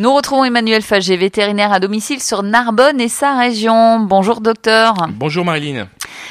[0.00, 4.00] Nous retrouvons Emmanuel Fagé, vétérinaire à domicile sur Narbonne et sa région.
[4.00, 4.94] Bonjour docteur.
[5.10, 5.88] Bonjour Marilyn.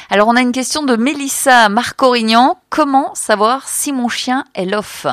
[0.10, 2.58] Alors on a une question de Mélissa Marcorignan.
[2.72, 5.06] Comment savoir si mon chien est l'off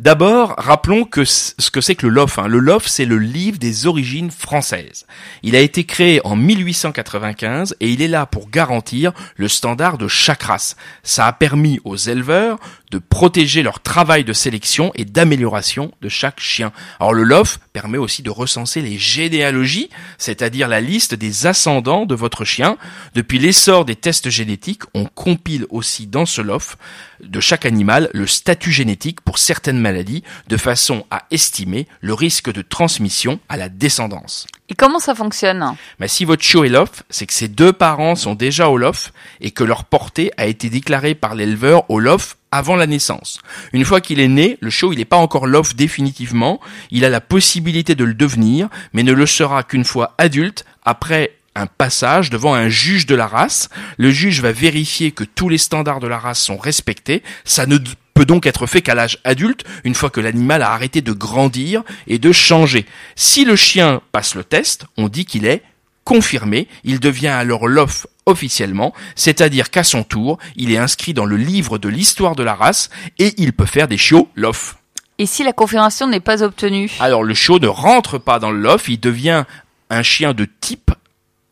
[0.00, 2.38] D'abord, rappelons que ce que c'est que le LOF.
[2.38, 2.48] Hein.
[2.48, 5.04] Le LOF, c'est le livre des origines françaises.
[5.42, 10.08] Il a été créé en 1895 et il est là pour garantir le standard de
[10.08, 10.74] chaque race.
[11.02, 12.58] Ça a permis aux éleveurs
[12.90, 16.72] de protéger leur travail de sélection et d'amélioration de chaque chien.
[16.98, 22.14] Alors le LOF permet aussi de recenser les généalogies, c'est-à-dire la liste des ascendants de
[22.14, 22.76] votre chien.
[23.14, 26.76] Depuis l'essor des tests génétiques, on compile aussi dans ce LOF
[27.22, 32.52] de chaque animal le statut génétique pour certaines maladies de façon à estimer le risque
[32.52, 34.46] de transmission à la descendance.
[34.70, 35.74] Et comment ça fonctionne?
[35.98, 39.12] Mais Si votre chiot est LOF, c'est que ses deux parents sont déjà au LOF
[39.40, 43.40] et que leur portée a été déclarée par l'éleveur au LOF avant la naissance.
[43.72, 46.60] Une fois qu'il est né, le chiot il n'est pas encore l'off définitivement,
[46.90, 51.32] il a la possibilité de le devenir, mais ne le sera qu'une fois adulte, après
[51.56, 53.68] un passage devant un juge de la race.
[53.98, 57.22] Le juge va vérifier que tous les standards de la race sont respectés.
[57.44, 57.76] Ça ne
[58.20, 61.82] peut donc être fait qu'à l'âge adulte, une fois que l'animal a arrêté de grandir
[62.06, 62.84] et de changer.
[63.16, 65.62] Si le chien passe le test, on dit qu'il est
[66.04, 71.38] confirmé, il devient alors l'off officiellement, c'est-à-dire qu'à son tour, il est inscrit dans le
[71.38, 74.76] livre de l'histoire de la race et il peut faire des chiots l'off.
[75.18, 76.90] Et si la confirmation n'est pas obtenue?
[77.00, 79.44] Alors le chiot ne rentre pas dans le lof, il devient
[79.88, 80.89] un chien de type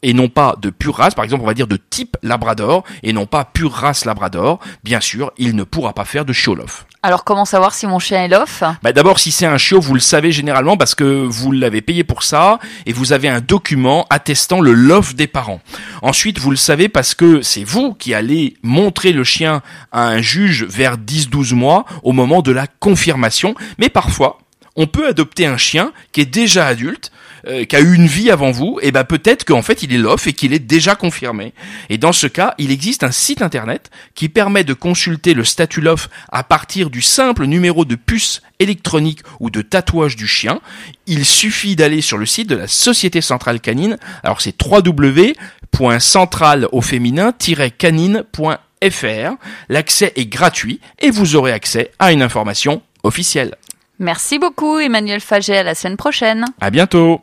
[0.02, 3.12] et non pas de pure race, par exemple on va dire de type labrador et
[3.12, 6.86] non pas pure race labrador, bien sûr, il ne pourra pas faire de chiot-lof.
[7.02, 9.94] Alors comment savoir si mon chien est lof bah D'abord si c'est un chiot, vous
[9.94, 14.06] le savez généralement parce que vous l'avez payé pour ça et vous avez un document
[14.10, 15.60] attestant le lof des parents.
[16.02, 20.20] Ensuite vous le savez parce que c'est vous qui allez montrer le chien à un
[20.20, 24.38] juge vers 10-12 mois au moment de la confirmation, mais parfois
[24.78, 27.10] on peut adopter un chien qui est déjà adulte,
[27.46, 29.98] euh, qui a eu une vie avant vous, et ben peut-être qu'en fait il est
[29.98, 31.52] l'off et qu'il est déjà confirmé.
[31.88, 35.80] Et dans ce cas, il existe un site internet qui permet de consulter le statut
[35.80, 40.60] LOF à partir du simple numéro de puce électronique ou de tatouage du chien.
[41.06, 43.98] Il suffit d'aller sur le site de la Société Centrale Canine.
[44.22, 49.32] Alors c'est www.centrale au féminin-canine.fr.
[49.68, 53.54] L'accès est gratuit et vous aurez accès à une information officielle.
[54.00, 56.44] Merci beaucoup Emmanuel Faget, à la semaine prochaine.
[56.60, 57.20] À bientôt.